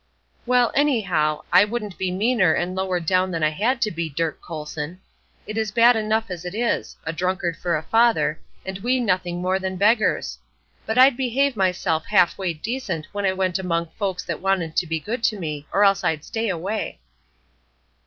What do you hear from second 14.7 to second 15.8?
to be good to me,